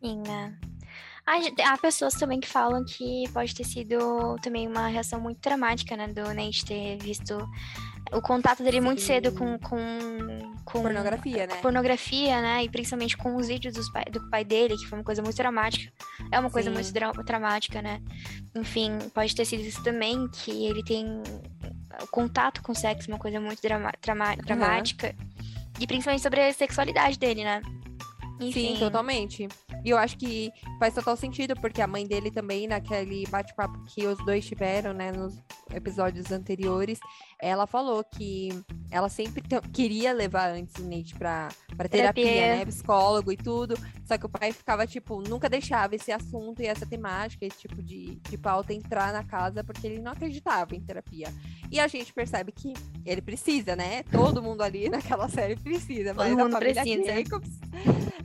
[0.07, 0.55] Sim, né?
[1.65, 6.07] Há pessoas também que falam que pode ter sido também uma reação muito dramática, né?
[6.07, 7.37] Do Nate ter visto
[8.13, 8.85] o contato dele Sim.
[8.85, 9.79] muito cedo com, com,
[10.65, 11.57] com, pornografia, né?
[11.57, 12.63] Pornografia, né?
[12.63, 15.37] E principalmente com os vídeos dos pai, do pai dele, que foi uma coisa muito
[15.37, 15.93] dramática.
[16.31, 16.75] É uma coisa Sim.
[16.75, 18.01] muito dra dramática, né?
[18.55, 21.05] Enfim, pode ter sido isso também, que ele tem
[22.01, 25.09] o contato com o sexo, uma coisa muito drama, drama, dramática.
[25.19, 25.27] Uhum.
[25.81, 27.61] E principalmente sobre a sexualidade dele, né?
[28.41, 28.75] Enfim.
[28.75, 29.49] Sim, totalmente.
[29.87, 34.05] E eu acho que faz total sentido, porque a mãe dele também, naquele bate-papo que
[34.05, 35.41] os dois tiveram, né, nos,
[35.75, 36.99] episódios anteriores,
[37.41, 38.49] ela falou que
[38.91, 42.67] ela sempre queria levar antes o Nate pra, pra terapia, terapia, né?
[42.67, 43.77] Psicólogo e tudo.
[44.05, 47.83] Só que o pai ficava, tipo, nunca deixava esse assunto e essa temática, esse tipo
[47.83, 51.29] de, de pauta entrar na casa, porque ele não acreditava em terapia.
[51.71, 52.73] E a gente percebe que
[53.05, 54.03] ele precisa, né?
[54.05, 56.15] Todo mundo ali naquela série precisa.
[56.15, 57.05] Todo mas mundo precisa.
[57.05, 57.59] Jacobs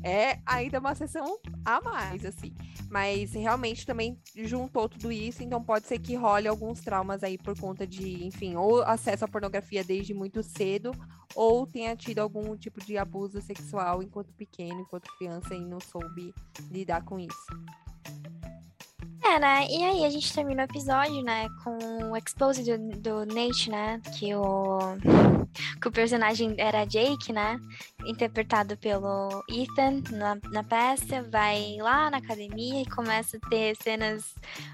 [0.04, 2.54] é ainda uma sessão a mais, assim.
[2.90, 7.58] Mas realmente também juntou tudo isso, então pode ser que role alguns traumas aí por
[7.60, 10.92] conta de, enfim, ou acesso à pornografia desde muito cedo,
[11.36, 16.34] ou tenha tido algum tipo de abuso sexual enquanto pequeno, enquanto criança e não soube
[16.70, 17.46] lidar com isso.
[19.24, 19.68] É, né?
[19.70, 21.48] E aí a gente termina o episódio, né?
[21.64, 24.02] Com o expose do, do Nate, né?
[24.18, 24.80] Que o,
[25.80, 27.60] que o personagem era Jake, né?
[28.06, 31.22] Interpretado pelo Ethan na, na peça.
[31.30, 34.34] Vai lá na academia e começa a ter cenas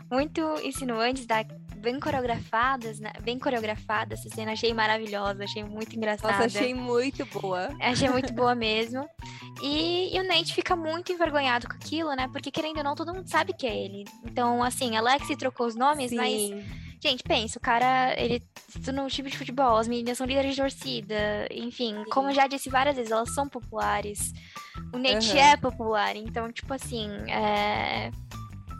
[0.10, 1.44] muito insinuantes, da,
[1.78, 3.12] bem coreografadas, né?
[3.22, 4.20] Bem coreografadas.
[4.20, 6.34] Essa cena achei maravilhosa, achei muito engraçada.
[6.34, 7.70] Nossa, achei muito boa.
[7.82, 9.08] Achei muito boa mesmo.
[9.62, 12.28] E, e, o Nate fica muito envergonhado com aquilo, né?
[12.32, 14.06] Porque querendo ou não, todo mundo sabe que é ele.
[14.38, 16.16] Então, assim, Alex trocou os nomes, Sim.
[16.16, 16.88] mas.
[17.02, 18.42] Gente, pensa, o cara, ele
[18.92, 22.10] no time de futebol, as meninas são líderes de torcida, enfim, Sim.
[22.10, 24.34] como eu já disse várias vezes, elas são populares.
[24.92, 25.38] O Nate uhum.
[25.38, 28.12] é popular, então, tipo assim, é...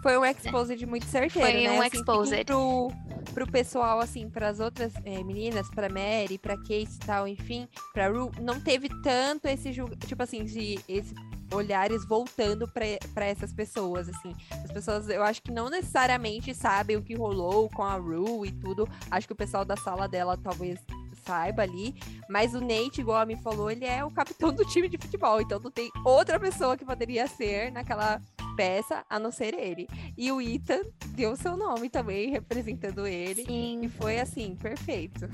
[0.02, 1.72] Foi um exposed muito certeiro, Foi né?
[1.72, 2.46] um assim, exposed.
[2.46, 2.92] Pro,
[3.34, 7.68] pro pessoal, assim, para as outras é, meninas, pra Mary, pra Casey e tal, enfim,
[7.94, 11.14] pra Ru, não teve tanto esse julgamento, tipo assim, de esse
[11.52, 14.36] olhares voltando para essas pessoas, assim.
[14.64, 18.52] As pessoas, eu acho que não necessariamente sabem o que rolou com a Ru e
[18.52, 18.88] tudo.
[19.10, 20.80] Acho que o pessoal da sala dela talvez
[21.26, 21.96] saiba ali.
[22.30, 25.42] Mas o Nate, igual a me falou, ele é o capitão do time de futebol.
[25.42, 28.22] Então não tem outra pessoa que poderia ser naquela
[28.58, 29.88] peça, a não ser ele.
[30.18, 33.46] E o Ethan deu seu nome também, representando ele.
[33.46, 33.82] Sim.
[33.84, 35.30] E foi assim, perfeito.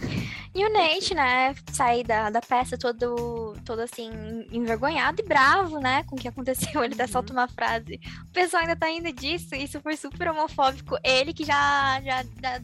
[0.53, 4.11] E o Nate, né, sair da, da peça todo, todo assim,
[4.51, 6.83] envergonhado e bravo, né, com o que aconteceu.
[6.83, 7.09] Ele até uhum.
[7.09, 7.99] solta uma frase.
[8.27, 10.97] O pessoal ainda tá indo disso, isso foi super homofóbico.
[11.03, 12.61] Ele que já, já, já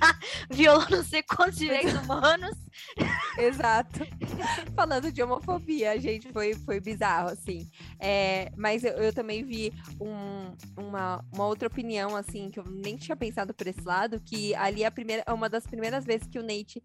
[0.50, 2.56] violou não sei quantos direitos humanos.
[3.38, 4.00] Exato.
[4.74, 7.68] Falando de homofobia, gente, foi, foi bizarro, assim.
[8.00, 12.96] É, mas eu, eu, também vi um, uma, uma outra opinião, assim, que eu nem
[12.96, 16.26] tinha pensado por esse lado, que ali é a primeira, é uma das primeiras vezes
[16.26, 16.82] que o Nate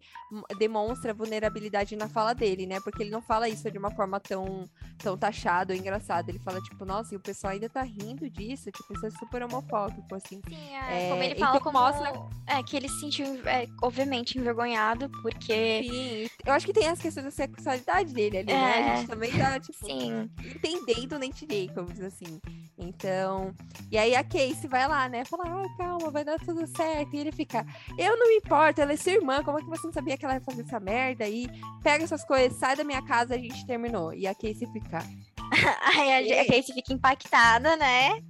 [0.58, 2.80] demonstra vulnerabilidade na fala dele, né?
[2.80, 6.30] Porque ele não fala isso de uma forma tão, tão taxada ou engraçada.
[6.30, 9.42] Ele fala, tipo, nossa, e o pessoal ainda tá rindo disso, tipo, isso é super
[9.42, 10.40] homofóbico, assim.
[10.48, 12.12] Sim, é, é como ele fala, então como mostra...
[12.46, 15.82] é, que ele se sentiu, é, obviamente, envergonhado, porque...
[15.82, 18.54] Sim, eu acho que tem as questões da sexualidade dele ali, é...
[18.54, 18.72] né?
[18.72, 20.30] A é, gente também tá, tipo, Sim.
[20.38, 22.40] entendendo o Nate Jacobs, assim.
[22.76, 23.54] Então,
[23.90, 25.24] e aí a Casey vai lá, né?
[25.24, 27.14] Fala, ah, calma, vai dar tudo certo.
[27.14, 27.64] E ele fica,
[27.98, 30.24] eu não me importo, ela é sua irmã, como é que você não sabia que
[30.24, 31.28] ela ia fazer essa merda?
[31.28, 31.48] E
[31.82, 34.12] pega essas coisas, sai da minha casa, a gente terminou.
[34.12, 34.98] E a Casey fica.
[35.96, 38.20] Aí a, a Casey fica impactada, né?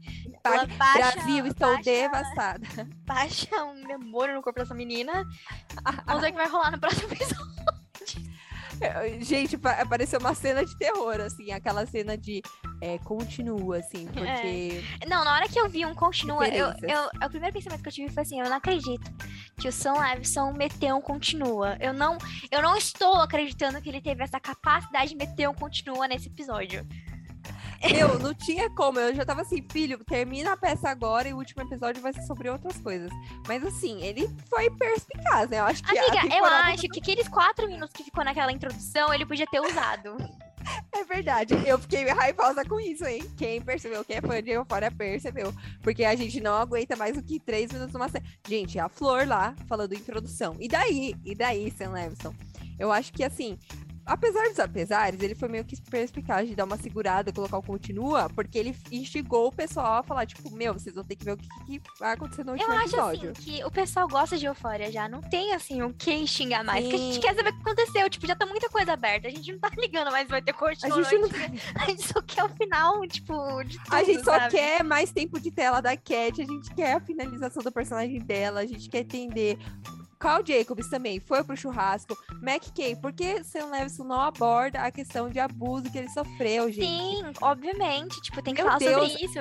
[0.45, 2.67] Baixa, Brasil, estou baixa, devastada.
[3.07, 5.13] Baixa um demônio no corpo dessa menina.
[6.07, 7.45] Vamos ver o que vai rolar no próximo episódio.
[9.21, 12.43] Gente, apareceu uma cena de terror, assim, aquela cena de
[12.81, 14.83] é, continua, assim, porque.
[15.01, 15.07] É.
[15.07, 17.93] Não, na hora que eu vi um continua, eu, eu, o primeiro pensamento que eu
[17.93, 19.11] tive foi assim: eu não acredito
[19.59, 21.77] que o Sam Levinson meteu um continua.
[21.81, 22.19] Eu não,
[22.51, 26.87] eu não estou acreditando que ele teve essa capacidade de meter um continua nesse episódio.
[27.93, 28.99] Meu, não tinha como.
[28.99, 32.23] Eu já tava assim, filho, termina a peça agora e o último episódio vai ser
[32.23, 33.11] sobre outras coisas.
[33.47, 35.61] Mas assim, ele foi perspicaz, né?
[35.61, 35.99] Eu acho que.
[35.99, 40.17] Amiga, eu acho que aqueles quatro minutos que ficou naquela introdução, ele podia ter usado.
[40.93, 41.55] É verdade.
[41.67, 43.23] Eu fiquei raivosa com isso, hein?
[43.37, 45.53] Quem percebeu, quem é fã de Euphoria percebeu.
[45.83, 48.25] Porque a gente não aguenta mais do que três minutos numa série.
[48.49, 50.57] Gente, a Flor lá, falando introdução.
[50.59, 51.15] E daí?
[51.25, 52.35] E daí, Sam Levinson?
[52.79, 53.59] Eu acho que, assim,
[54.07, 58.29] apesar dos apesares, ele foi meio que perspicaz de dar uma segurada, colocar o continua,
[58.31, 61.37] porque ele instigou o pessoal a falar, tipo, meu, vocês vão ter que ver o
[61.37, 63.27] que, que vai acontecer no último Eu episódio.
[63.27, 66.27] Eu acho, assim, que o pessoal gosta de Eufória já, não tem, assim, o que
[66.27, 68.93] xingar mais, porque a gente quer saber o que aconteceu, tipo, já tá muita coisa
[68.93, 70.99] aberta, a gente não tá ligando mais vai ter continua.
[70.99, 71.29] A gente, não...
[71.83, 74.57] a gente só quer o final, tipo, de tudo, A gente só sabe?
[74.57, 78.61] quer mais tempo de tela da Cat, a gente quer a finalização do personagem dela,
[78.61, 79.59] a gente quer entender
[80.15, 82.17] Carl Jacobs também foi pro churrasco.
[82.43, 86.87] McKay, por que Sam Levinson não aborda a questão de abuso que ele sofreu, gente?
[86.87, 88.21] Sim, obviamente.
[88.23, 89.39] Tipo, tem que Meu falar Deus, sobre isso.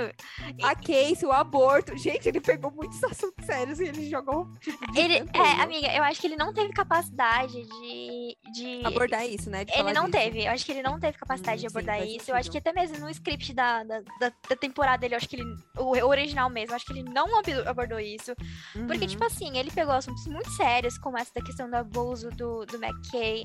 [0.63, 1.97] A Casey, o aborto.
[1.97, 4.49] Gente, ele pegou muitos assuntos sérios e ele jogou.
[4.59, 8.37] Tipo, ele, é, amiga, eu acho que ele não teve capacidade de.
[8.53, 8.81] de...
[8.85, 9.65] Abordar isso, né?
[9.73, 10.17] ele não disso.
[10.17, 10.45] teve.
[10.45, 12.31] Eu acho que ele não teve capacidade hum, de abordar sim, isso.
[12.31, 15.29] Eu acho que até mesmo no script da, da, da, da temporada dele, eu acho
[15.29, 15.55] que ele.
[15.77, 17.27] O original mesmo, eu acho que ele não
[17.65, 18.33] abordou isso.
[18.75, 18.87] Uhum.
[18.87, 22.29] Porque, tipo assim, ele pegou assuntos muito sérios sérias, como essa da questão do abuso
[22.31, 23.43] do, do McKay,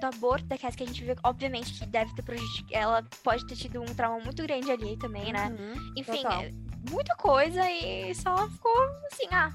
[0.00, 2.68] do aborto da Cass, que a gente vê, obviamente, que deve ter prejudicado.
[2.72, 5.48] Ela pode ter tido um trauma muito grande ali também, né?
[5.48, 6.42] Uhum, Enfim, total.
[6.42, 6.50] é
[6.90, 8.72] muita coisa e só ficou
[9.12, 9.52] assim, ah.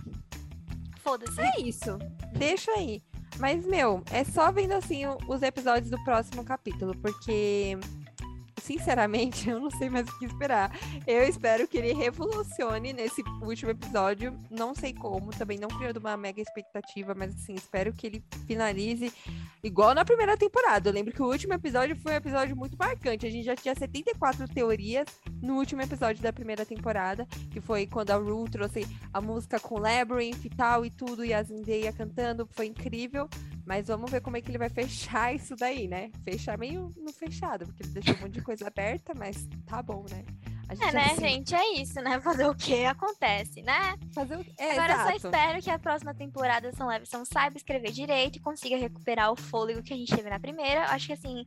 [1.04, 1.42] Foda-se.
[1.42, 1.98] É isso.
[2.34, 3.02] Deixa aí.
[3.40, 7.78] Mas, meu, é só vendo assim os episódios do próximo capítulo, porque,
[8.62, 10.72] sinceramente, eu não sei mais o que esperar.
[11.06, 14.38] Eu espero que ele revolucione nesse último episódio.
[14.50, 19.12] Não sei como, também não criando uma mega expectativa, mas assim, espero que ele finalize
[19.64, 20.90] igual na primeira temporada.
[20.90, 23.26] Eu lembro que o último episódio foi um episódio muito marcante.
[23.26, 25.08] A gente já tinha 74 teorias
[25.42, 29.80] no último episódio da primeira temporada, que foi quando a Rue trouxe a música com
[29.80, 33.28] Labyrinth e tal, e tudo, e a Zendaya cantando, foi incrível.
[33.66, 36.12] Mas vamos ver como é que ele vai fechar isso daí, né?
[36.24, 40.06] Fechar meio no fechado, porque ele deixou um monte de coisa aberta, mas tá bom,
[40.10, 40.26] né?
[40.80, 41.54] É, né, assim, gente?
[41.54, 42.20] É isso, né?
[42.22, 43.98] Fazer o que acontece, né?
[44.14, 44.46] Fazer o...
[44.58, 45.28] é, Agora eu só exato.
[45.28, 49.84] espero que a próxima temporada São Leveson saiba escrever direito e consiga recuperar o fôlego
[49.84, 50.86] que a gente teve na primeira.
[50.86, 51.46] Acho que assim,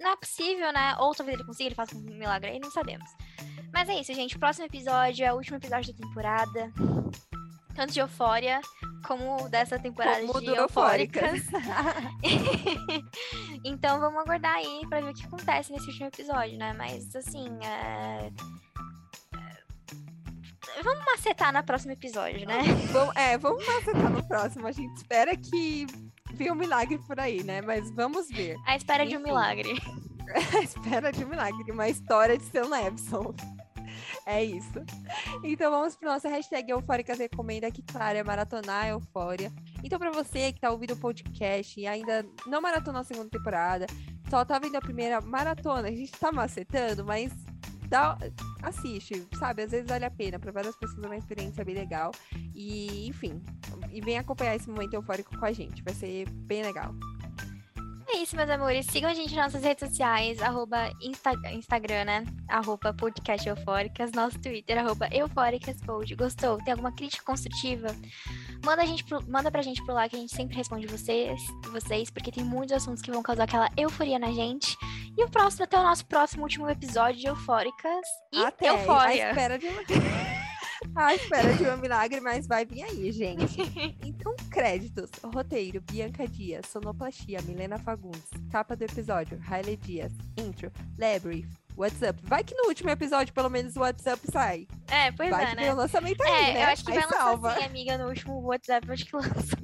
[0.00, 0.96] não é possível, né?
[0.98, 3.10] Ou talvez ele consiga, ele faça um milagre aí, não sabemos.
[3.72, 4.38] Mas é isso, gente.
[4.38, 6.72] Próximo episódio é o último episódio da temporada.
[7.74, 8.60] Tanto de Eufória
[9.02, 11.42] como dessa temporada Como de Eufóricas.
[13.64, 16.72] então vamos aguardar aí pra ver o que acontece nesse último episódio, né?
[16.72, 18.32] Mas assim, é...
[20.76, 22.62] é, Vamos macetar no próximo episódio, né?
[22.92, 24.66] Vamos, é, vamos acertar no próximo.
[24.66, 25.86] A gente espera que
[26.34, 27.60] venha um milagre por aí, né?
[27.60, 28.56] Mas vamos ver.
[28.66, 29.28] A espera de um Enfim.
[29.30, 29.72] milagre.
[30.56, 33.34] A espera de um milagre, uma história de Sam Levinson.
[34.24, 34.72] É isso.
[35.42, 39.52] Então vamos para nossa hashtag Eufóricas Recomenda, que, claro, é maratonar Eufória.
[39.82, 43.86] Então, para você que tá ouvindo o podcast e ainda não maratonou a segunda temporada,
[44.30, 47.32] só tá vendo a primeira maratona, a gente tá macetando, mas
[47.88, 48.16] dá,
[48.62, 49.62] assiste, sabe?
[49.62, 52.12] Às vezes vale a pena, para várias pessoas é uma experiência bem legal.
[52.54, 53.42] E, enfim,
[53.90, 56.94] e vem acompanhar esse momento eufórico com a gente, vai ser bem legal.
[58.14, 58.86] É isso, meus amores.
[58.86, 62.24] Sigam a gente nas nossas redes sociais, arroba Insta- Instagram, né?
[62.48, 66.14] Arroba podcast eufóricas, nosso Twitter, arroba eufóricaspod.
[66.14, 66.58] Gostou?
[66.58, 67.88] Tem alguma crítica construtiva?
[68.64, 71.40] Manda, a gente pro- manda pra gente por lá que a gente sempre responde vocês,
[71.70, 74.76] vocês, porque tem muitos assuntos que vão causar aquela euforia na gente.
[75.16, 79.28] E o próximo, até o nosso próximo último episódio de Eufóricas e Até A Eufória.
[79.30, 79.66] espera de
[80.86, 81.06] uma...
[81.06, 83.60] a espera de um milagre, mas vai vir aí, gente.
[84.04, 85.10] Então, créditos.
[85.22, 86.66] Roteiro, Bianca Dias.
[86.66, 88.28] Sonoplastia, Milena Fagundes.
[88.50, 90.12] Capa do episódio, Hailey Dias.
[90.38, 91.48] Intro, Labyrinth.
[91.76, 92.20] WhatsApp.
[92.24, 94.66] Vai que no último episódio, pelo menos, o WhatsApp sai.
[94.88, 95.72] É, pois vai é, que né?
[95.72, 96.62] o lançamento aí, É, né?
[96.64, 97.54] eu acho que aí vai lançar salva.
[97.56, 99.56] sim, amiga, no último WhatsApp, eu acho que lança.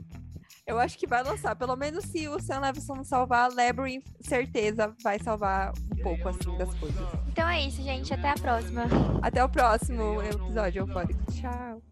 [0.68, 1.56] Eu acho que vai lançar.
[1.56, 6.56] Pelo menos se o Sam Levinson não salvar, Labyrinth, certeza, vai salvar um pouco, assim,
[6.58, 7.00] das coisas.
[7.26, 8.12] Então é isso, gente.
[8.12, 8.82] Até a próxima.
[9.22, 11.20] Até o próximo episódio eufórico.
[11.32, 11.82] Tchau.